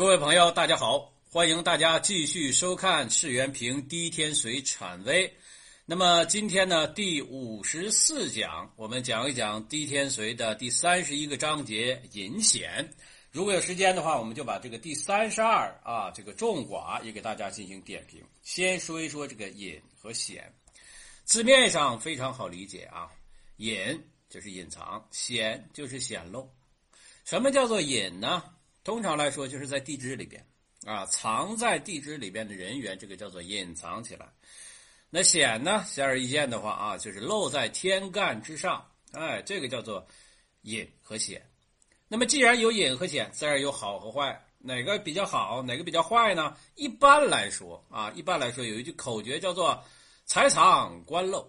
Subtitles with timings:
[0.00, 5.30] 各位朋友，大家好，欢迎大家继续收看赤元平滴天髓产微。
[5.84, 12.90] 那么今天呢，第五十四讲，我们讲一讲滴天髓的第三十一个章节隐显。
[13.30, 18.24] 如果有时间的话，我们就把这个第三十二啊这个众寡也给大家进行点评。
[18.40, 20.50] 先说一说这个隐和显，
[21.24, 23.06] 字面上非常好理解啊，
[23.58, 26.50] 隐就是隐藏，显就是显露。
[27.26, 28.42] 什么叫做隐呢？
[28.82, 30.44] 通常来说，就是在地支里边
[30.86, 34.26] 啊，藏在地支里边的人员，这个叫做隐藏起来。
[35.10, 40.06] 那显呢，显而易见的话啊，就是露在天干之上，哎，这个叫做
[40.62, 41.44] 隐和显。
[42.08, 46.56] 那么既然有隐和显，自然有好和坏，哪个比较好，哪个比较坏呢？
[46.74, 49.84] 一般来说啊，一般来说有一句口诀叫做
[50.26, 51.46] “财藏官露”，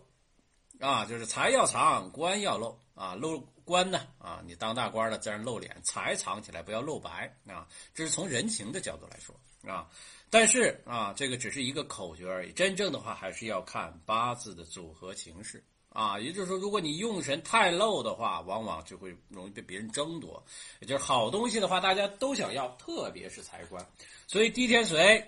[0.82, 3.42] 啊，就是财要藏，官要露啊，露。
[3.64, 7.66] 官呢啊，你当大官了，自然露脸，财藏起来不要露白啊。
[7.94, 9.34] 这是从人情的角度来说
[9.72, 9.88] 啊。
[10.30, 16.20] 但是啊，这个只是一个口诀而已，真正的话还是要看八字的组合形式啊。
[16.20, 20.44] 也就是说，如果你用神太露的话，往往就会容易被别人争夺。
[20.82, 23.86] 也就是好东西的话，大家都想要，特别是财官。
[24.28, 25.24] 所以地天髓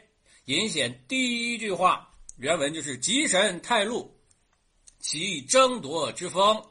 [0.45, 4.13] 隐显第一句话原文就是：吉神太露，
[5.03, 6.65] 其争夺之风。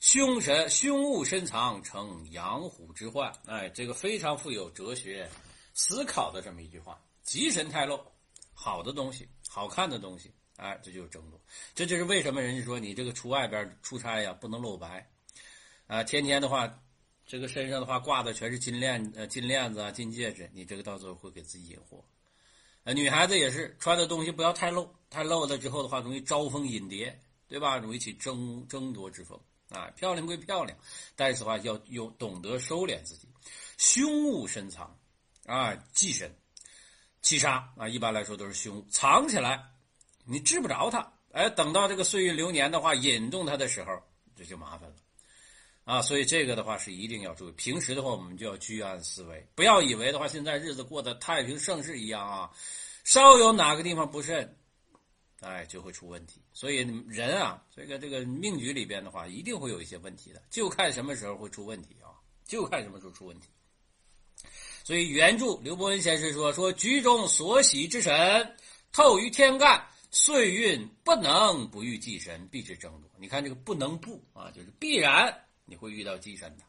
[0.00, 3.30] 凶神凶物深藏，成养虎之患。
[3.44, 5.28] 哎，这个非常富有哲学
[5.74, 6.98] 思考的这么一句话。
[7.22, 8.00] 吉神太露，
[8.54, 11.38] 好的东西，好看的东西，哎，这就是争夺。
[11.74, 15.06] 这就是为什么人家说你这个出外边出差呀，不能露白
[15.86, 16.02] 啊。
[16.02, 16.82] 天天的话，
[17.26, 22.02] 这个身上的话挂的全是金链呃金链子啊金戒指，你这个到最后会给自己引祸。
[22.84, 27.18] 呃，女孩子也是穿的东西不要太露，太露了之后的话，容易招蜂引蝶，
[27.54, 27.78] 对吧？
[27.78, 29.38] 容易起争争夺之风。
[29.70, 30.76] 啊，漂亮归漂亮，
[31.14, 33.28] 但是的话要有懂得收敛自己。
[33.78, 34.98] 凶物深藏，
[35.46, 36.36] 啊，忌神，
[37.22, 39.64] 七杀啊，一般来说都是凶，藏起来，
[40.24, 41.12] 你治不着它。
[41.32, 44.02] 哎，等到这个岁运流年的话，引动它的时候，
[44.36, 44.96] 这就麻烦了。
[45.84, 47.52] 啊，所以这个的话是一定要注意。
[47.52, 52.50] 平时的话，我们就要居安思危，不要以为的话，现在日子过得太平盛世一样啊，
[53.04, 54.58] 稍有哪个地方不慎。
[55.44, 56.40] 哎，就会出问题。
[56.52, 62.10] 所以人啊，这个这个命局里边的话，一定会有一些问题的，就看什么时候会出问题啊，
[62.44, 63.48] 就看什么时候出问题。
[64.82, 68.56] 所以原著刘伯温先生说：“说局中所喜之神
[68.92, 73.10] 透于天干，岁运不能不遇忌神，必致争夺。
[73.18, 75.34] 你看这个不能不啊，就是必然
[75.64, 76.64] 你会遇到忌神的，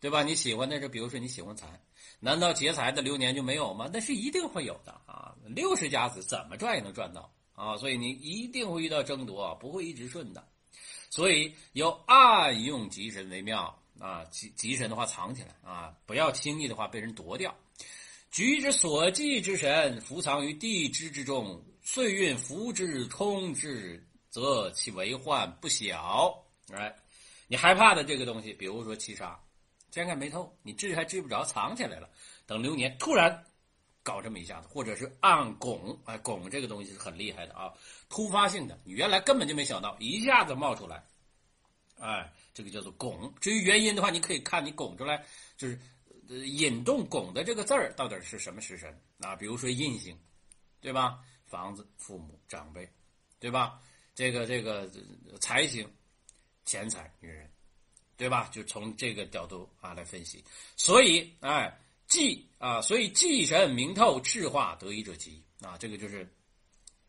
[0.00, 0.22] 对吧？
[0.22, 1.80] 你喜欢的是，比如说你喜欢财，
[2.20, 3.88] 难道劫财的流年就没有吗？
[3.90, 5.34] 那是一定会有的啊！
[5.46, 10.46] 六十甲子怎么赚也能赚到。”啊，所以你一定会遇到争夺，不会一直顺的，
[11.10, 14.24] 所以要暗用吉神为妙啊。
[14.26, 17.52] 吉吉神的话藏起来啊，不要轻易的话被人夺掉。
[18.30, 26.32] 局之所忌之神，伏藏于地支之中，岁运伏之冲之，则其为患不小。
[26.72, 26.94] 哎，
[27.48, 29.36] 你害怕的这个东西，比如说七杀，
[29.90, 32.08] 天干没透，你治还治不着，藏起来了，
[32.46, 33.44] 等流年突然。
[34.08, 37.70] 搞这么一下子，或者是按拱，哎，拱这个东西是很厉害的啊，
[38.08, 41.04] 突发性的，你原来根本就没想到，一下子冒出来，
[42.00, 43.30] 哎，这个叫做拱。
[43.38, 45.22] 至于原因的话，你可以看你拱出来，
[45.58, 45.78] 就是
[46.46, 49.36] 引动拱的这个字儿到底是什么时辰啊？
[49.36, 50.18] 比如说印星，
[50.80, 51.20] 对吧？
[51.44, 52.88] 房子、父母、长辈，
[53.38, 53.78] 对吧？
[54.14, 54.90] 这个这个
[55.38, 55.86] 财星、
[56.64, 57.46] 钱财、女人，
[58.16, 58.48] 对吧？
[58.50, 60.42] 就从这个角度啊来分析。
[60.76, 61.78] 所以，哎。
[62.08, 65.76] 忌啊，所以忌神明透，赤化得一者吉啊。
[65.78, 66.26] 这个就是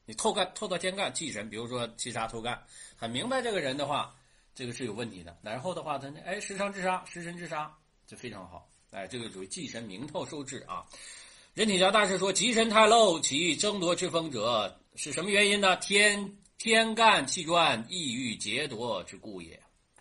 [0.05, 2.61] 你透干透到天干，忌神，比如说七杀透干，
[2.95, 4.13] 很明白这个人的话，
[4.53, 5.37] 这个是有问题的。
[5.41, 7.73] 然后的话，他哎时伤之杀，时神之杀，
[8.05, 8.69] 这非常好。
[8.91, 10.85] 哎，这个属于忌神明透受制啊。
[11.53, 15.77] 任体桥大师说：吉神太露，其争夺之风者是什么原因呢？
[15.77, 19.57] 天天干气转，意欲劫夺之故也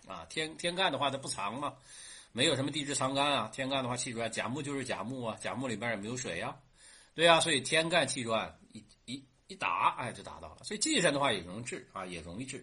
[0.07, 0.25] 啊。
[0.29, 1.73] 天天干的话，它不藏嘛。
[2.31, 6.55] 没有什么地支藏干啊，天干的话气转，甲木就是甲木啊，甲木里边也没有水呀，
[7.15, 10.57] 对呀，所以天干气转一一一打，哎，就打到了。
[10.63, 12.59] 所以忌神的话也容易治啊，也容易治；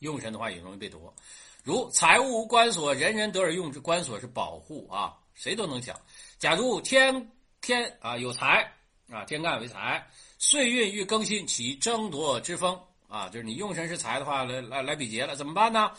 [0.00, 1.14] 用神的话也容易被夺。
[1.62, 5.98] 如财物无关所，人人得而用之，关所是保护啊，谁都能抢。
[6.38, 8.72] 假如天天啊有财
[9.10, 10.04] 啊，天干为财，
[10.38, 15.92] 岁运欲更新，起争夺之风啊，就是你用神是财的话，来来来比劫了，怎么办呢？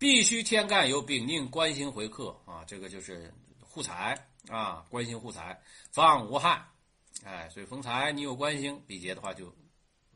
[0.00, 3.30] 必须天干有丙宁官星回克啊，这个就是
[3.60, 4.18] 护财
[4.48, 5.60] 啊，官星护财，
[5.90, 6.66] 方无害。
[7.22, 9.54] 哎，所以逢财你有官星，比劫的话就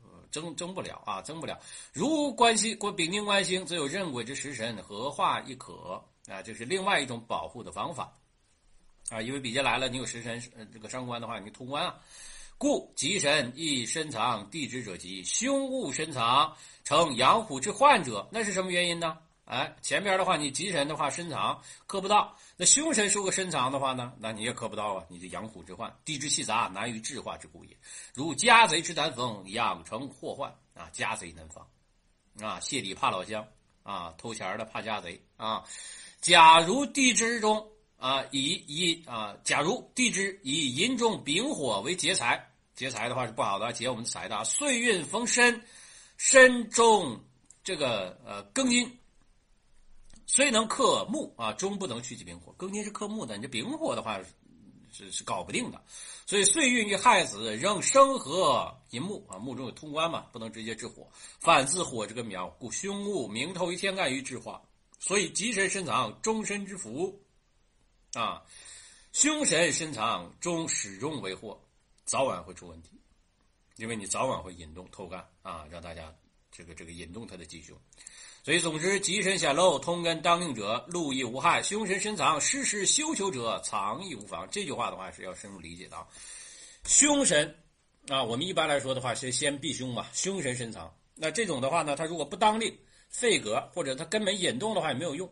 [0.01, 1.59] 呃争争不了啊，争不了。
[1.93, 8.11] 如官星官丙宁官星，则有壬癸之食神合化亦可啊，这是另外一种保护的方法。
[9.11, 11.95] 啊，因为比劫来了，你有食神呃这个伤官的话，你通关啊。
[12.57, 19.19] 故吉神亦深藏地支者吉，凶物深藏成养虎之患者，那是什么原因呢？
[19.45, 27.77] 哎，前边的话你吉神的话深藏克不到，那凶神说个深藏的话呢，那你也克不到啊，你就养虎之患，地支气杂难于制化之故也。
[28.13, 31.67] 如家贼之难逢，养成祸患啊，家贼难防
[32.41, 33.47] 啊，谢礼怕老乡
[33.83, 35.63] 啊，偷钱的怕家贼啊。
[36.19, 37.71] 假如地支中。
[37.97, 44.43] 啊，以以啊，假如地支以寅中丙火为劫财，劫财的话是不好的，劫我们的财的啊。
[44.43, 45.63] 岁运逢申，
[46.17, 47.23] 申中
[47.63, 48.99] 这个呃庚金，
[50.27, 52.53] 虽能克木啊，终不能去其丙火。
[52.57, 54.19] 庚金是克木的，你这丙火的话
[54.91, 55.83] 是是搞不定的。
[56.25, 61.07] 所以岁运遇亥子，仍生合寅木啊，木中有通关嘛，不能直接制火，
[61.39, 64.61] 反自火这个苗，故凶物明透于天干于制化。
[64.99, 67.21] 所以吉神深藏终身之福。
[68.13, 68.41] 啊，
[69.11, 71.61] 凶神深藏，终始终为祸，
[72.05, 72.91] 早晚会出问题，
[73.75, 76.15] 因为你早晚会引动偷干啊，让大家
[76.49, 77.77] 这个这个引动他的吉凶。
[78.45, 84.47] 所以，总之，吉神显露，通根当令者，禄亦无害；凶神深藏，事事休求者，藏亦无妨。
[84.51, 86.05] 这句话的话是要深入理解的啊。
[86.83, 87.55] 凶神
[88.07, 90.93] 啊，我们一般来说的话是先避凶嘛，凶神深藏。
[91.15, 92.71] 那这种的话呢，他如果不当令
[93.09, 95.27] 废格，或者他根本引动的话也没有用。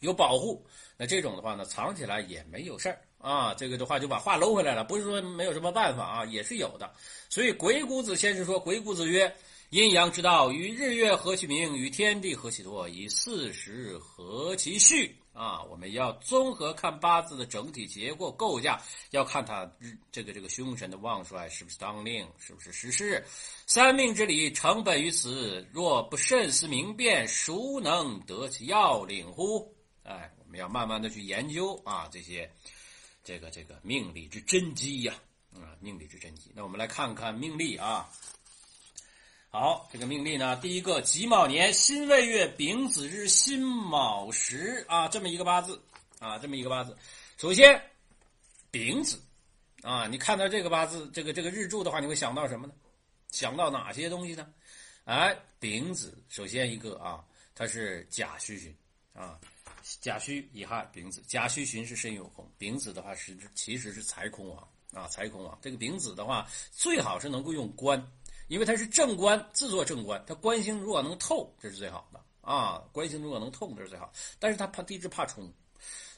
[0.00, 0.66] 有保护，
[0.96, 3.54] 那这种的话呢，藏起来也没有事儿啊。
[3.54, 6.92] 这个的话就把话搂回来了，不是说没有什么办法啊，也是有的。
[7.28, 9.32] 所以鬼谷子先是说：“鬼谷子曰，
[9.72, 18.78] 阴阳之道，与日月合其明，与天地合其多，以四时合其序。”啊，我们要综合看八字的整体结构构架，
[19.12, 19.66] 要看他
[20.10, 23.24] 这个这个凶神的旺衰是不是当令，是不是实施。
[23.66, 29.74] 三命之理成本于此，若不慎思明辨，孰能得其要领乎？
[30.02, 32.46] 哎，我们要慢慢的去研究啊，这些
[33.24, 35.14] 这个这个命理之真机呀，
[35.54, 36.52] 啊，命理之真机。
[36.54, 38.06] 那我们来看看命例啊。
[39.54, 45.78] 好，这个命例呢，第一个己卯年辛未月丙子日辛卯时啊，这么一个八字
[46.20, 46.96] 啊，这么一个八字。
[47.36, 47.78] 首先，
[48.70, 49.20] 丙子
[49.82, 52.72] 啊，你看到这个八字，这个这个日柱的话，你会想到什么呢？
[53.28, 54.48] 想到哪些东西呢？
[55.04, 57.22] 哎，丙子，首先一个啊，
[57.54, 58.74] 它是甲戌旬
[59.12, 59.38] 啊。
[60.00, 65.58] 甲戌乙亥丙子，甲戌旬是申酉空，丙子的话是其实是财空王啊，财空王。
[65.60, 68.02] 这个丙子的话，最好是能够用官，
[68.48, 72.82] 因为它是正官，自作正官，它官星如果能透，这是最好的啊。
[72.92, 74.12] 官星如果能透，这是最好。
[74.38, 75.52] 但是它怕地支怕冲，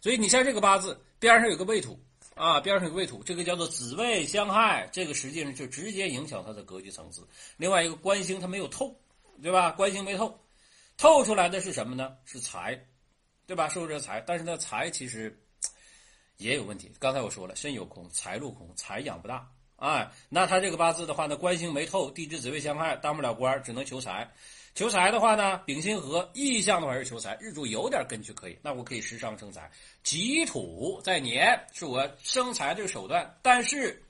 [0.01, 1.99] 所以你像这个八字边上有个未土
[2.35, 7.27] 啊，边上有个未土，这个叫做子未相害，这个实际上就直接影响它的格局层次。
[7.57, 8.95] 另外一个官星它没有透，
[9.43, 9.71] 对吧？
[9.73, 10.39] 官星没透，
[10.97, 12.17] 透出来的是什么呢？
[12.25, 12.83] 是财。
[13.47, 13.69] 对吧？
[13.69, 15.39] 受这财，但是呢，财其实
[16.39, 16.91] 也有问题。
[16.99, 19.47] 刚才我说了，身有空，财路空，财养不大。
[19.85, 24.33] 哎，那他这个八字的话呢，官星没透，地支子未相害，当不了官，只能求财。
[24.75, 29.71] 求财的话呢，丙辛合，意向的话是求财，日主有点根据可以，那我可以时伤生财。
[30.03, 34.03] 己土在年是我生财这个手段，但是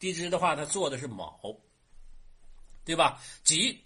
[0.00, 1.38] 地支的话，它做的是卯，
[2.84, 3.22] 对吧？
[3.44, 3.80] 己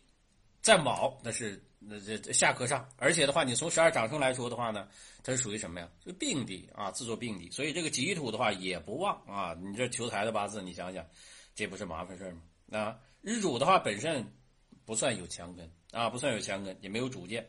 [0.63, 1.63] 在卯，那是。
[1.87, 4.89] 那这下克上，而且的话，你从十二长生来说的话呢，
[5.23, 5.87] 它是属于什么呀？
[6.03, 7.51] 是病地啊，自作病地。
[7.51, 9.55] 所以这个己土的话也不旺啊。
[9.63, 11.05] 你这求财的八字，你想想，
[11.55, 12.79] 这不是麻烦事吗？
[12.79, 14.27] 啊，日主的话本身
[14.85, 17.49] 不算有强根啊，不算有强根，也没有主见。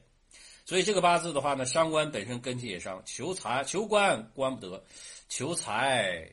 [0.66, 4.84] 所以这个八字的话呢，伤官本身根气也伤，求财求官官不得，
[5.30, 6.32] 求财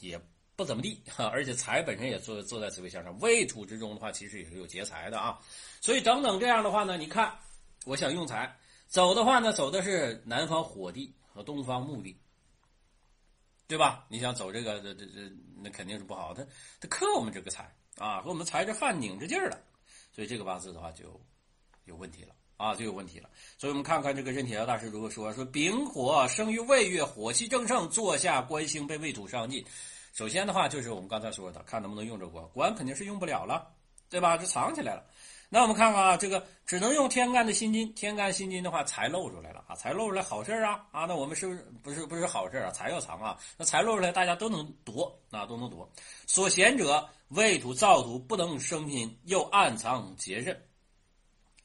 [0.00, 0.20] 也
[0.54, 1.26] 不怎么地哈。
[1.26, 5.38] 而且财本身也坐坐在紫微相上，未土之中的话，其实也是有劫财的啊。
[5.80, 7.34] 所以等等这样的话呢，你看，
[7.84, 8.56] 我想用财
[8.86, 12.18] 走的话呢，走的是南方火地和东方木地，
[13.68, 14.06] 对吧？
[14.08, 16.32] 你想走这个这这这，那肯定是不好。
[16.32, 16.46] 他
[16.80, 17.68] 他克我们这个财
[17.98, 19.58] 啊，和我们财这饭拧着劲儿了，
[20.12, 21.20] 所以这个八字的话就
[21.84, 23.28] 有问题了啊，就有问题了。
[23.58, 29.64] 所以我们看看这个任铁桥大师如何说：说丙火生于未月，火气正盛，坐下官星被未土伤尽。
[30.12, 33.74] 首先的话就是我们刚才说的，看能不能用这官，官肯定是用不了了，
[34.08, 34.36] 对吧？
[34.36, 35.04] 这藏起来了。
[35.48, 42.70] 那我们看看啊，这个只能用天干的辛金，天干辛金的话，财露出来了啊，财露出来好事啊啊，那我们是不是不是不是好事啊？
[42.72, 45.88] 财要藏啊，那财露出来大家都能夺啊，都能夺。
[46.26, 50.60] 所贤者未土造土不能生金，又暗藏劫刃。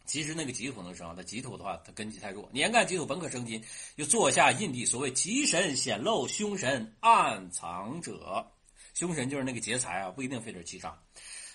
[0.06, 2.48] 其实那个己土能生，那己土的话，它根基太弱。
[2.54, 3.64] 年干己土本可生金，
[3.96, 4.86] 又坐下印地。
[4.86, 8.46] 所谓吉神显露，凶神暗藏者。
[8.94, 10.96] 凶神就是那个劫财啊，不一定非得七杀。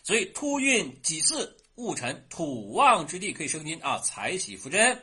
[0.03, 1.57] 所以突运几次。
[1.77, 4.99] 戊辰土旺之地可以生金啊，财喜福真，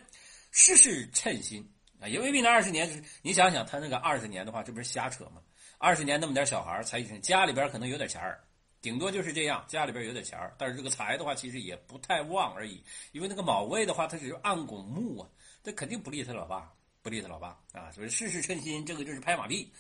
[0.52, 1.64] 事事称心
[2.00, 3.02] 啊，也未必那二十年是。
[3.22, 5.42] 你想想，他那个二十年的话，这不是瞎扯吗？
[5.78, 8.44] 二十年那么点小孩儿才家里边可能有点钱儿，
[8.82, 12.84] 顶多就是这样，家里边有点钱儿，但是这个财的话其实也不太旺而已。
[13.12, 15.30] 因为那个卯位的话，他只是暗拱木啊，
[15.62, 17.92] 这肯定不利他老爸，不利他老爸啊。
[17.92, 19.72] 所以事事称心，这个就是拍马屁。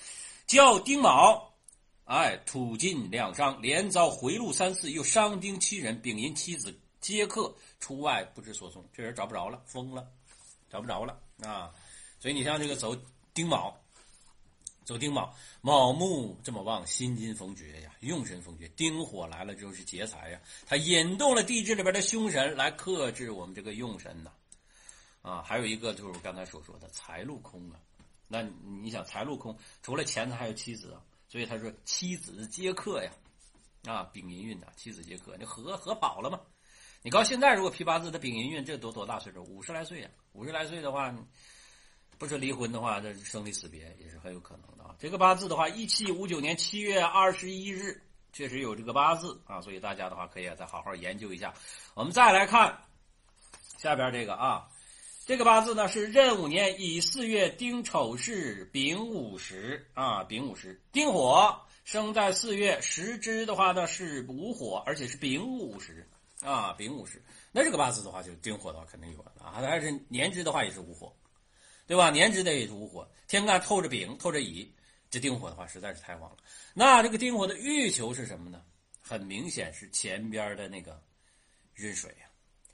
[0.46, 1.52] 叫丁卯，
[2.04, 10.10] 哎，土尽两伤，连遭回路三次，又伤丁七人，丙寅妻子接客，出外不知所踪，这人找不着了，疯了，
[10.70, 11.70] 找不着了啊！
[12.18, 12.96] 所以你像这个走
[13.34, 13.78] 丁卯，
[14.86, 24.32] 走丁卯，卯木这么旺，辛金逢绝呀，用神逢绝，丁火来了之后是劫财呀，它引动了地支里边的凶神来克制我们这个用神呐，
[25.22, 27.78] 啊，还有一个就是我刚才所说的财路空啊。
[28.30, 33.12] 那你想财路空，除了钱财还有妻子啊，所以他说妻子接客呀，
[33.86, 36.40] 啊丙寅运呐，妻子接客，你合合跑了嘛？
[37.06, 39.44] 你告现在如果批八字的丙寅运，这都多大岁数？
[39.44, 41.14] 五十来岁呀，五十来岁的话，
[42.18, 44.96] 不是离婚的话，这生离死别也是很有可能的啊。
[44.98, 51.54] 这个八字的话，一七五九年七月二十一日确实有这个八字啊，所以大家的话可以再好好研究一下。
[51.94, 52.80] 我们再来看
[53.78, 54.70] 下边这个啊。
[55.26, 66.08] 这个八字呢是壬午年乙巳月丁丑日丙午时啊，丙午时丁火生在四月，时支的话呢是午火，而且是丙午时
[66.44, 67.22] 啊，丙午时。
[67.52, 71.16] 那这个八字的话，就丁火的话肯定有了啊，还是年支的话也是午火，
[71.88, 72.10] 对吧？
[72.10, 74.72] 年支的也是午火，天干透着丙，透着乙，
[75.10, 76.38] 这丁火的话实在是太旺了。
[76.74, 78.62] 那这个丁火的欲求是什么呢？
[79.00, 81.02] 很明显是前边的那个
[81.76, 82.28] 壬水呀。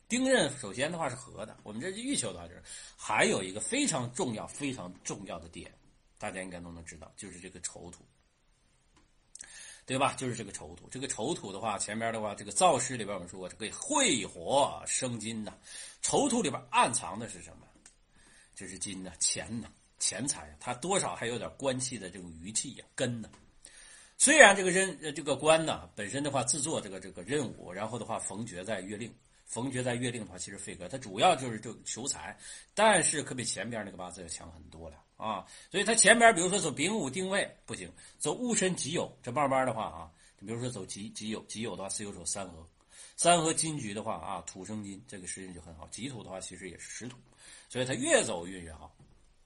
[0.07, 2.63] 丁壬首先的话是合的，我们这欲求的话就是
[2.97, 5.71] 还有一个非常重要、非常重要的点，
[6.17, 8.03] 大家应该都能知道，就是这个丑土，
[9.89, 10.13] 对吧？
[10.13, 10.87] 就是这个丑土。
[10.91, 15.51] 这个丑土的话，前面的话，这个造师里边我们说过，这个会火生金呐。
[16.03, 17.65] 丑土里边暗藏的是什么？
[18.53, 19.67] 这是金呐，钱呐，
[19.97, 20.55] 钱财。
[20.59, 23.27] 它多少还有点官气的这种余气呀，根呢。
[24.15, 29.11] 虽然这个任这个官呢本身的话自作这个这个任务，然后的话逢爵在月令。
[29.45, 32.37] 逢爵在月令的话，其实费格，他主要就是就求财，
[32.75, 35.45] 但是可比前边那个八字要强很多了啊。
[35.69, 40.09] 所以它前边比如说走丙午定位不行，走戊申己酉，这慢慢的话啊，
[40.39, 42.65] 你比如说走己己酉，己酉的话巳酉走三合，
[43.15, 45.87] 三合金局的话啊，土生金，这个时间就很好。
[45.91, 47.17] 己土的话其实也是实土，
[47.67, 48.91] 所以它越走运越好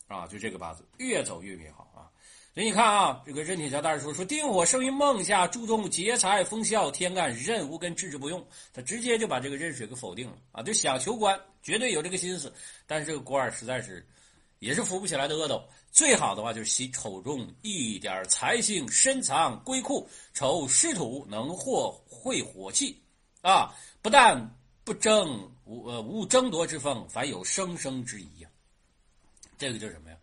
[0.08, 2.08] 啊，就这个八字越走运越好啊。
[2.54, 8.46] 所以你看啊，这个任铁桥大师说说丁火生于梦下，注重劫财风效，天干任无根，置之不用。
[8.72, 10.62] 他直接就把这个壬水给否定了啊！
[10.62, 12.54] 就想求官，绝对有这个心思，
[12.86, 14.08] 但是这个官实在是
[14.64, 15.62] 也是扶不起来的阿斗。
[15.92, 23.00] 最好的话就是喜丑中一点财星深藏归库，丑湿土能获会火气
[23.42, 23.76] 啊！
[24.02, 28.50] 不但不争无呃无争夺之风，反有生生之仪呀。
[29.58, 30.18] 这个叫什么呀？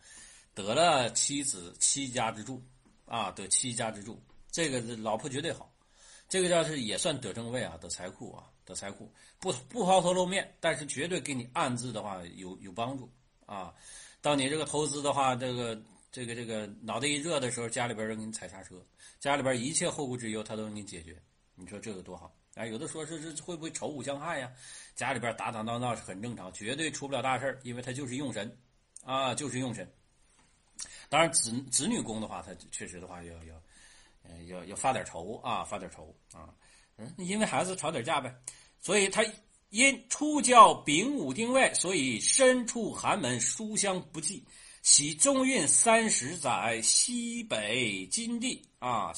[0.55, 2.61] 得了妻子妻家之助，
[3.05, 4.21] 啊，得妻家之助，
[4.51, 5.71] 这个老婆绝对好，
[6.29, 13.09] 这个叫是也算得正位啊，得财库啊，得财库，不不抛头露面，但是绝对给你暗自的话有有帮助
[13.47, 13.73] 啊。
[14.21, 15.81] 当你这个投资的话，这个
[16.12, 18.85] 这个这个脑袋一热的时候，家里边人给你踩刹车，
[19.19, 21.17] 家里边一切后顾之忧他都能给你解决，
[21.55, 22.67] 你说这个多好啊！
[22.67, 24.50] 有的说是是会不会丑五相害呀？
[24.95, 28.55] 家里边打打闹闹是很正常，绝对出不了大事因为他就是用神
[29.05, 29.91] 啊，就是用神。
[31.09, 33.62] 当然，子子女宫的话，他确实的话要要，
[34.23, 36.53] 呃，要要发点愁啊，发点愁啊，
[36.97, 38.35] 嗯，因为孩子吵点架呗，
[38.81, 39.25] 所以他
[39.71, 44.45] 因初教丙午丁未，所以身处寒门，书香不济，
[44.83, 49.12] 喜中运三十载，西北金地啊，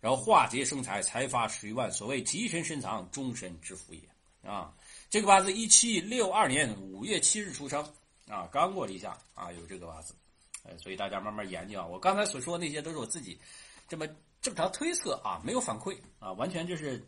[0.00, 4.00] 然后化劫生财，财发十余万，所谓吉神深藏，终身之福也
[4.42, 4.74] 啊。
[5.08, 7.80] 这个八字一七六二年五月七日出生
[8.28, 10.12] 啊，刚过立夏啊，有这个八字。
[10.64, 11.86] 呃，所以大家慢慢研究啊。
[11.86, 13.38] 我刚才所说的那些都是我自己
[13.88, 14.08] 这么
[14.42, 17.00] 正常推测啊，没有反馈啊，完全就是，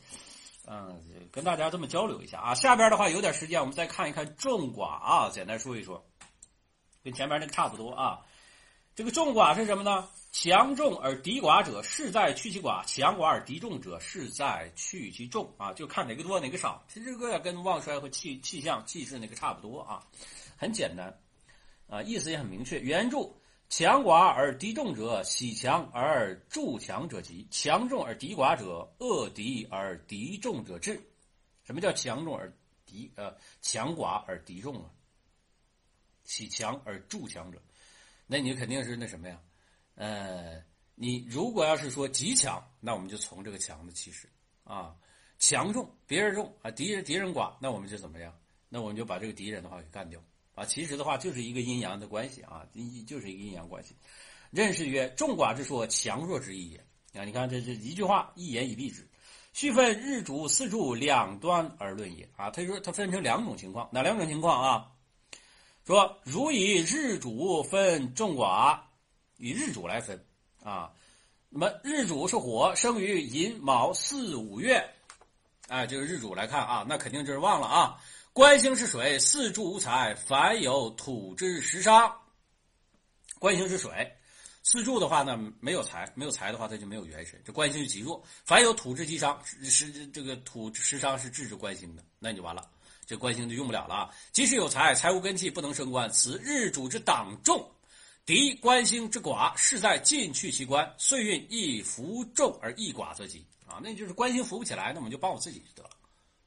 [0.66, 2.54] 嗯，跟大家这么交流一下啊。
[2.54, 6.04] 下边的话有点时间，我们再看一看重寡啊，简单说一说，
[7.04, 8.20] 跟前面那个差不多啊。
[8.94, 10.08] 这个重寡是什么呢？
[10.32, 15.72] 强重而敌寡者，势在去其寡；强寡而敌重者，势在去其重啊。
[15.72, 16.84] 就看哪个多哪个少。
[16.88, 20.02] 其实这个跟旺衰和气气象气势那个差不多啊，
[20.56, 21.16] 很简单
[21.88, 22.80] 啊，意思也很明确。
[22.80, 23.30] 原著。
[23.68, 31.00] 强寡而敌众者，喜强而助强者吉；强众而敌寡者，恶敌而敌众者智。
[31.64, 32.52] 什么叫强众而
[32.84, 33.10] 敌？
[33.16, 34.90] 呃，强寡而敌众啊？
[36.22, 37.60] 喜强而助强者，
[38.26, 39.40] 那你肯定是那什么呀？
[39.96, 40.62] 呃，
[40.94, 44.28] 你如果要是说极强，那我们就从这个强的气势
[44.64, 44.94] 啊，
[45.38, 48.32] 强众别人众啊，敌人敌人寡，那我们就怎么样？
[48.68, 50.20] 那我们就把这个敌人的话给干掉
[50.56, 52.66] 啊，其实的话就是一个阴阳的关系啊，
[53.06, 53.94] 就是一个阴阳关系。
[54.50, 56.78] 认识曰：众寡之说，强弱之意也。
[57.20, 59.06] 啊，你看这这一句话，一言以蔽之。
[59.52, 62.26] 须分日主四柱两端而论也。
[62.36, 64.90] 啊，他说他分成两种情况，哪两种情况啊？
[65.84, 68.80] 说如以日主分众寡，
[69.36, 70.24] 以日主来分
[70.62, 70.90] 啊。
[71.50, 74.82] 那么日主是火，生于寅卯巳五月。
[75.68, 77.98] 哎，这个日主来看啊，那肯定就是旺了啊。
[78.36, 82.14] 官星是水，四柱无财，凡有土之食伤。
[83.38, 84.14] 官星是水，
[84.62, 88.22] 四柱的话呢没有财，没有财的话它就没有元神，这官星就极弱。
[88.44, 92.68] 凡有土之吉伤，是这个土食伤是制止官星的，那你就完了，
[93.06, 94.10] 这官星就用不了了啊。
[94.32, 96.06] 即使有财，财无根气，不能升官。
[96.10, 97.66] 此日主之党众，
[98.26, 103.42] 敌官星之寡，势在尽去其官，岁运亦服众而易寡则吉。
[103.64, 105.95] 啊，那就是官星扶不起来，那我们就帮我自己就得了，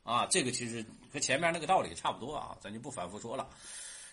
[0.10, 3.48] 啊，这个其实和前面那个道理差不多啊，咱就不反复说了。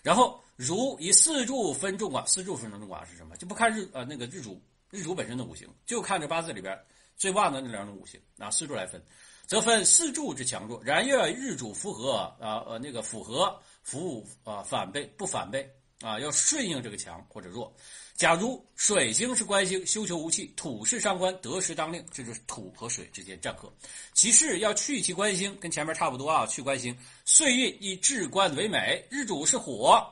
[0.03, 3.35] 然后如以四柱分众寡，四柱分众寡是什么？
[3.37, 4.61] 就不看日呃那个日主
[4.91, 6.79] 日主本身的五行，就看这八字里边
[7.15, 9.03] 最旺的那两种五行，拿四柱来分，
[9.47, 10.79] 则分四柱之强弱。
[10.83, 15.67] 然月日主符合啊呃那个符合符啊反背不反背
[16.01, 17.75] 啊，要顺应这个强或者弱。
[18.17, 23.71] 假如水星是官星，休囚无气；土是伤官，得时当令，这就是土和水之间战克。
[24.13, 26.43] 其事要去其官星，跟前面差不多啊。
[26.47, 29.05] 去官星，岁运以至官为美。
[29.11, 30.03] 日主是火，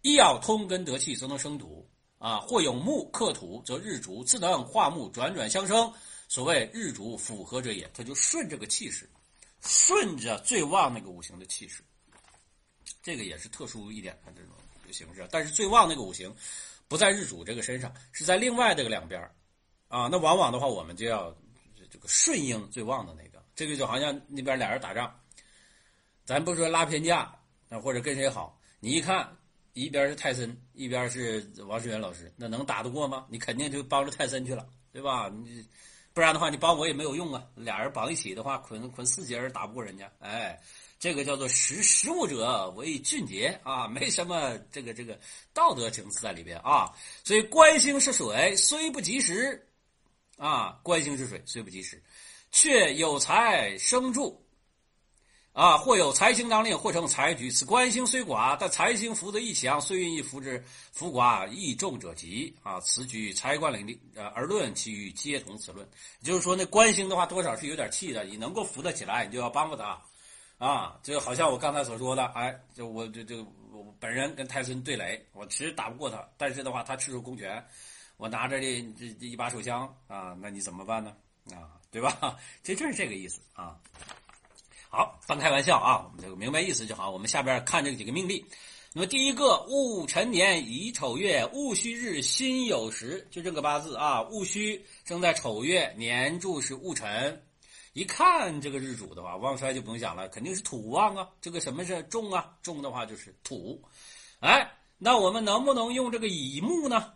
[0.00, 2.40] 一要通根得气，则能生土啊。
[2.40, 5.92] 或有木克土，则日主自能化木，转转相生。
[6.28, 9.06] 所谓日主符合者也，他就顺这个气势，
[9.60, 11.82] 顺着最旺那个五行的气势。
[13.02, 14.54] 这个也是特殊一点的这种
[14.90, 16.34] 形式，但是最旺那个五行。
[16.88, 19.20] 不在日主这个身上，是在另外这个两边
[19.88, 20.08] 啊。
[20.10, 21.32] 那往往的话，我们就要
[21.90, 23.44] 这个顺应最旺的那个。
[23.54, 25.14] 这个就好像那边俩人打仗，
[26.24, 27.32] 咱不说拉偏架，
[27.68, 29.36] 那或者跟谁好，你一看
[29.74, 33.26] 一边是泰森，一边是王世元老师，那能打得过吗？
[33.28, 35.28] 你肯定就帮着泰森去了，对吧？
[35.28, 35.66] 你
[36.14, 37.44] 不然的话，你帮我也没有用啊。
[37.54, 40.58] 俩人绑一起的话，捆捆四节打不过人家，哎。
[40.98, 45.16] 这个叫做识时务者为俊杰啊，没什么这个这个
[45.54, 46.92] 道德层次在里边啊。
[47.22, 49.64] 所以官星是水，虽不及时
[50.36, 52.02] 啊，官星是水，虽不及时，
[52.50, 54.44] 却有财生助
[55.52, 57.48] 啊，或有财星当令，或成财局。
[57.48, 62.80] 此官星虽寡，但财星福德亦强，岁运亦福之，福寡亦重者吉啊。
[62.80, 65.88] 此举财官领地呃而论，其余皆同此论。
[66.24, 70.00] 就是说，那官星的话，多少是有点气的，你能够扶得起来，你就要帮帮他。
[70.58, 73.36] 啊，就好像我刚才所说的，哎，就我这这
[73.72, 77.64] 我本人跟泰森对垒，我其实打不过他，但是的话，他赤手空拳，
[78.16, 81.14] 我拿着这这这一把手枪啊，那你怎么办呢？
[81.52, 82.36] 啊，对吧？
[82.62, 83.78] 这就是这个意思啊。
[84.90, 87.10] 好，半开玩笑啊，我们这个明白意思就好。
[87.10, 88.44] 我们下边看这几个命例。
[88.94, 97.40] 那么第一个戊辰年乙丑月戊戌日辛酉时，就这个八字啊，戊戌正在丑月，年柱是戊辰。
[97.98, 101.28] 一看这个日主的话，旺衰就不用讲了，肯定是土旺啊。
[101.40, 102.56] 这个什么是重啊？
[102.62, 103.84] 重的话就是土。
[104.38, 107.12] 哎，那我们能不能用这个乙木呢？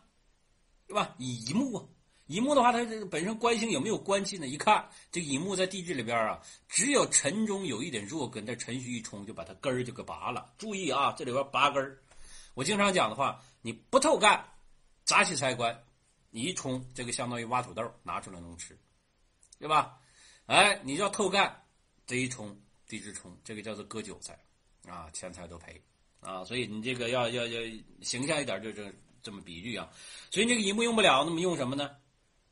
[0.89, 1.15] 对吧？
[1.19, 1.85] 乙木啊，
[2.27, 4.49] 乙木的话，它这本身官星有没有官气呢？
[4.49, 10.53] 一看这乙木在地支里边啊，只有辰中有一点弱根，这辰戌一冲就把它根儿就给拔了。
[10.59, 11.97] 注意啊，这里边拔根儿。
[12.55, 14.45] 我经常讲的话，你不透干，
[15.05, 15.81] 杂起财官，
[16.31, 18.77] 你一冲，这个相当于挖土豆，拿出来能吃，
[19.61, 19.97] 对吧？
[20.53, 21.65] 哎，你要透干，
[22.07, 22.55] 这一冲
[22.87, 24.39] 地支冲，这个叫做割韭菜，
[24.87, 25.81] 啊，钱财都赔，
[26.21, 27.61] 啊，所以你这个要要要
[28.03, 29.91] 形象一点，就这这么比喻啊。
[30.31, 31.97] 所以这个乙木用不了，那么用什么呢？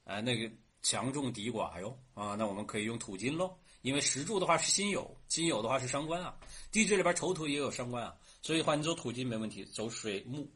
[0.04, 6.34] 哎，那个强重敌寡哟，啊，那我们可以用土金喽，因为石柱的话是辛酉，辛酉的话是伤官啊，
[6.72, 10.50] 地支里边丑土也有伤官啊，所以话你走土金没问题，走水木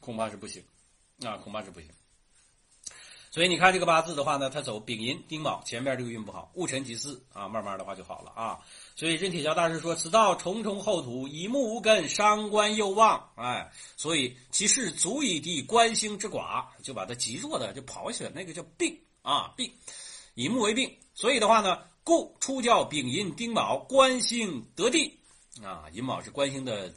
[0.00, 0.64] 恐怕是不行，
[1.26, 1.90] 啊，恐怕是不行。
[3.34, 8.60] 所以你看这个八字的话呢，它走丙寅丁卯，前面这个运不好，戊辰己巳啊，慢慢的话就好了啊。
[8.94, 19.68] 所以任铁桥大师说：“此道重重厚土，以木无根，伤官又旺，哎，所以其势足以敌官星之寡，就把它极弱的就跑起来，那个叫病啊病，
[20.34, 20.96] 以木为病。
[21.12, 25.18] 所以的话呢，故出教丙寅丁卯，官星得地
[25.60, 26.94] 啊，寅卯是官星的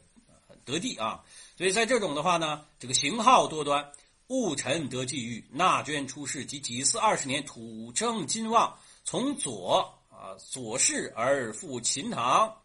[0.65, 1.23] 得地啊。
[1.58, 3.91] 所以在这种的话呢，这个型号多端。”
[4.28, 12.62] 戊辰得际遇，纳捐出世及己巳二十年，土正金旺，从左啊左势而复秦唐，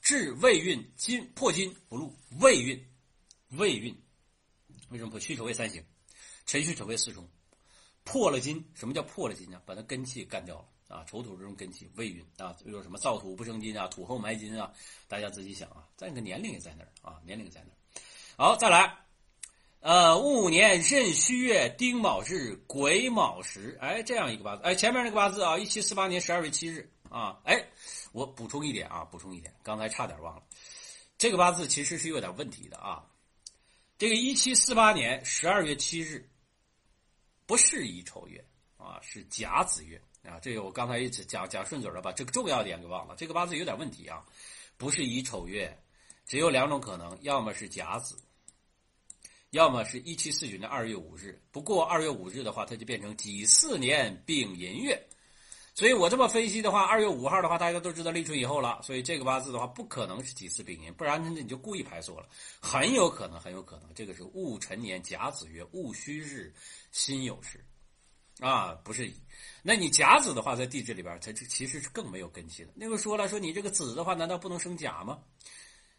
[0.00, 2.84] 至未运金破金不入，未运，
[3.50, 3.96] 未运，
[4.88, 5.20] 为什么破？
[5.20, 5.84] 戌丑未三刑，
[6.44, 7.28] 辰戌丑未四冲，
[8.02, 8.64] 破了金。
[8.74, 9.62] 什么叫破了金呢？
[9.64, 14.72] 把它根气干掉了啊，丑土这种根气未运啊，比如什么燥土不生金啊，土后埋金啊，
[15.06, 17.76] 大家自己想啊，再一个年龄也在那儿啊，年龄也在那儿。
[18.36, 19.05] 好，再来，
[19.86, 27.64] 呃，戊午年壬戌月丁卯日癸卯时，哎，这样一个八字，哎，前面那个八字啊，一七四八年十二月七日啊，哎，
[28.10, 30.42] 我补充一点啊，补充一点，刚才差点忘了，
[31.16, 33.06] 这个八字其实是有点问题的啊，
[33.96, 36.28] 这个一七四八年十二月七日。
[37.46, 38.44] 不是乙丑月
[38.76, 40.40] 啊，是甲子月啊。
[40.42, 43.14] 这个我刚才一直讲讲顺嘴了，把这个重要点给忘了。
[43.16, 44.26] 这个八字有点问题啊，
[44.76, 45.80] 不是乙丑月，
[46.26, 48.16] 只有两种可能：要么是甲子，
[49.50, 51.40] 要么是一七四九年二月五日。
[51.50, 55.00] 不过二月五日的话，它就变成己巳年丙寅月。
[55.74, 58.80] 所以我这么分析的话，二月五号的话，大家都知道立春以后了。
[58.82, 62.26] 所以这个八字的话，不可能是己巳丙寅，不然你就故意排错了。
[62.60, 66.50] 很有可能，很有可能，这个是戊辰年甲子月戊戌日
[66.92, 67.62] 辛酉时，
[68.40, 69.14] 啊，不是乙。
[69.62, 72.72] 那你甲子的话，在地支里边，它这其实是更没有根基的。
[72.74, 75.18] 那个说了，说你这个子的话，难道不能生甲吗？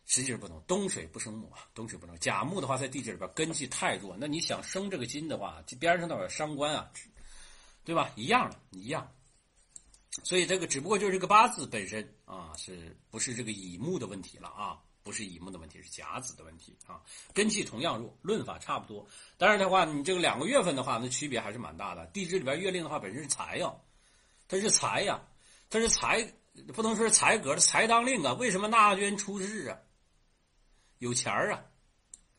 [0.08, 4.16] 实际是不同，东水不生木啊，东水不生甲木的话，在地支里边根气太弱。
[4.18, 6.90] 那你想生这个金的话，这边上那有伤官啊，
[7.84, 8.10] 对吧？
[8.16, 9.06] 一样的，一样。
[10.24, 14.80] 所以这个只不过就是这个八字本身啊，是不是这个乙木的问题了啊？
[15.04, 17.02] 不是乙木的问题，是甲子的问题啊。
[17.34, 19.06] 根气同样弱，论法差不多。
[19.38, 22.06] 当然的话，你这个两个月份的话，那区别还是蛮大的。
[22.08, 23.74] 地支里边月令的话，本身是财呀，
[24.48, 25.22] 它是财呀，
[25.70, 26.22] 它是财，
[26.74, 28.34] 不能说是财格的财当令啊。
[28.34, 29.78] 为什么纳捐出世啊？
[31.00, 31.64] 有钱啊，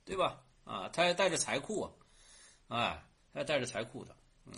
[0.04, 0.40] 对吧？
[0.64, 1.90] 啊，他还带着财库啊，
[2.68, 4.14] 哎，还带着财库的。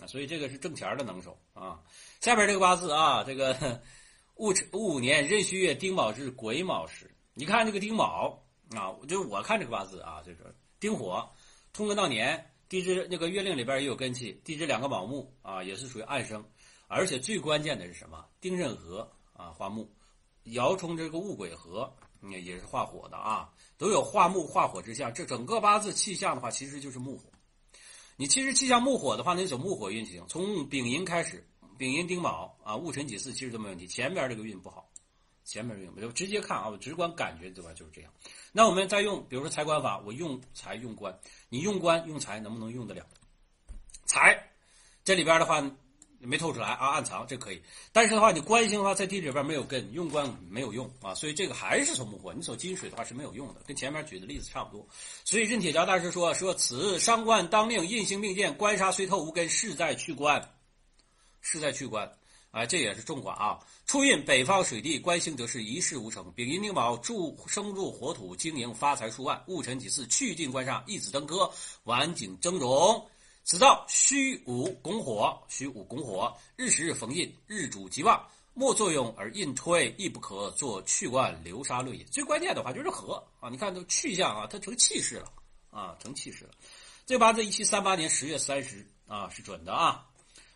[0.07, 1.83] 所以这个是挣钱的能手啊。
[2.21, 3.81] 下边这个八字啊，这个
[4.35, 11.29] 戊辰戊午年壬戌月丁卯日癸卯时，你看这个丁卯啊，就是我看这个八字啊，就是丁火
[11.73, 16.43] 通根到年，地支那个月令里边也有根气，地支两个卯木啊，也是属于暗生，
[16.87, 18.25] 而且最关键的是什么？
[18.39, 19.89] 丁壬合啊，化木，
[20.45, 21.93] 爻冲这个戊癸合，
[22.29, 25.13] 也是化火的啊，都有化木化火之象。
[25.13, 27.25] 这整个八字气象的话，其实就是木火。
[28.15, 33.87] 你其实气象木火的话，那走木火运行，从丙寅开始，丙寅丁卯啊，戊辰己巳，其实都没问题。
[33.87, 34.87] 前边这个运不好，
[35.43, 37.73] 前边运，我就直接看啊，我直观感觉对吧？
[37.73, 38.11] 就是这样。
[38.51, 41.17] 那我们再用，比如说财官法，我用财用官，
[41.49, 43.05] 你用官用财能不能用得了？
[44.05, 44.51] 财
[45.03, 45.63] 这里边的话。
[46.23, 52.33] 没透出来啊，暗藏这可以，但是的话，你官星的话在地里边没有根，用官没有用啊，所以这个还是走木火。
[52.33, 54.87] 你走金水的话是没有用的，跟前面举的例子差不多。
[55.25, 60.41] 所以任铁桥大师说说此伤官当令，印星并见，官杀虽透无根，势在去官，
[61.41, 62.11] 势在去官。
[62.51, 63.59] 哎，这也是重卦啊。
[63.85, 66.29] 初运北方水地，官星则是一事无成。
[66.35, 69.41] 丙寅丁卯助生入火土，经营发财数万。
[69.47, 71.49] 戊辰己巳去尽官杀，一子登科，
[71.85, 73.01] 晚景峥嵘。
[73.43, 78.23] 此道虚无拱火，虚无拱火，日时逢印，日主极旺，
[78.53, 82.03] 莫作用而印推，亦不可做去官流沙论也。
[82.05, 85.25] 最关键的话就是和啊，你看这去向啊，它成气势了
[85.71, 86.51] 啊，成气势了。
[87.05, 90.05] 这八字一七三八年十月三十啊是准的啊。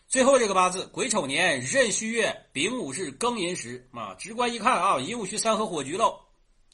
[0.08, 6.21] 最后这个八字癸丑年壬戌月丙午日庚寅时啊，直观一看啊，寅午戌三合火局喽，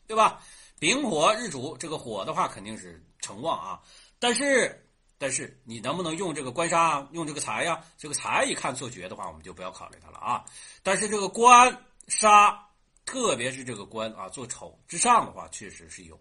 [0.06, 0.44] 对吧？
[0.78, 3.82] 丙火日主，这个火的话肯定是成旺啊，
[4.20, 4.81] 但是。
[5.22, 7.80] 但是你能不能用这个官杀用这个财呀？
[7.96, 10.44] 这个财一看错绝的话，我们就不要考虑它了啊。
[10.82, 12.68] 但是这个官杀，
[13.06, 16.20] 特别是这个官啊，做丑之上的话，确实是有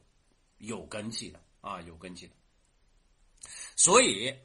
[0.58, 2.34] 有根气的啊，有根气的。
[3.74, 4.36] 所以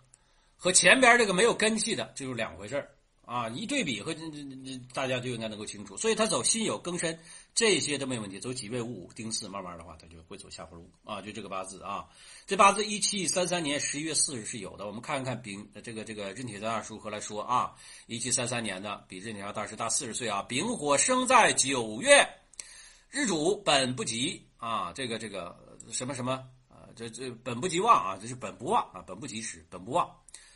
[0.55, 2.94] 和前边这个没有根气的，就是两回事儿。
[3.25, 5.97] 啊，一对比和这这这，大家就应该能够清楚。
[5.97, 7.17] 所以他走辛酉庚申
[7.55, 11.21] 这些都没问题，走己未戊午丁巳，慢慢的话他就会走下坡路啊。
[11.21, 12.07] 就这个八字啊，
[12.45, 14.85] 这八字一七三三年十一月四日是有的。
[14.85, 17.73] 我们看看丙这个这个任铁大师如何来说啊。
[18.05, 20.43] 一七三三年的比任铁桥大师大四十岁啊。
[20.43, 22.27] 丙火生在九月，
[23.09, 24.93] 日主本不吉啊。
[24.93, 25.57] 这个这个
[25.91, 26.33] 什么什么
[26.69, 30.07] 啊，这这本不吉旺啊，这是本不旺啊，本不及时，本不旺。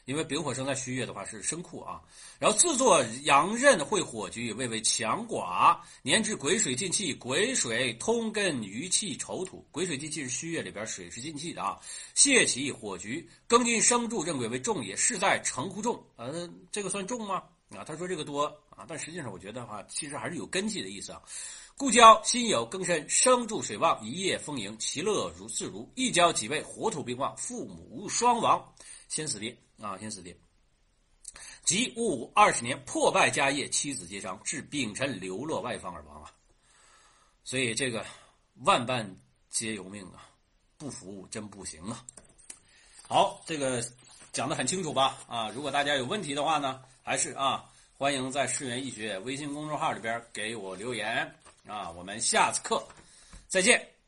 [0.10, 2.02] 因为丙火生在戌月的话是生库啊，
[2.40, 5.78] 然后自作阳刃会火局，谓为强寡。
[6.02, 11.80] 年至癸水进气，癸水通根余气丑土，癸水进气是戌月里边水是进气的啊。
[12.16, 16.04] 泄其火局，庚金生柱，任癸为重也，是在成乎重。
[16.16, 17.44] 呃，这个算重吗？
[17.78, 21.22] 啊，他说这个多啊，但实际上我觉得话，其实还是有根基的意思啊。
[21.78, 25.88] 故交辛酉庚申生柱水旺，一夜丰盈，其乐如自如。
[25.94, 28.74] 一交己未火土并旺，父母无双亡，
[29.10, 29.54] 先死爹。
[29.82, 30.34] 啊，先死爹。
[31.66, 36.32] 即戊午二十年破败家业，妻子皆伤，致丙辰流落外方而亡啊。
[37.44, 38.06] 所以这个
[38.64, 39.14] 万般
[39.50, 40.30] 皆由命啊，
[40.78, 42.06] 不服真不行啊。
[43.06, 43.84] 好，这个
[44.32, 45.18] 讲的很清楚吧？
[45.28, 47.70] 啊，如果大家有问题的话呢，还是啊。
[48.00, 51.30] 欢迎在世园医学微信公众号里边给我留言
[51.68, 51.92] 啊！
[51.92, 52.82] 我们下次课
[53.50, 53.99] 再见。